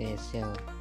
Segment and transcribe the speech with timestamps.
[0.00, 0.75] like this so